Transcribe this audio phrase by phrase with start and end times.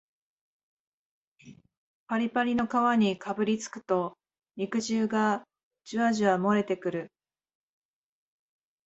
[2.07, 4.17] パリパリの皮にかぶりつくと
[4.55, 5.43] 肉汁が
[5.83, 7.11] ジュワジュワもれてくる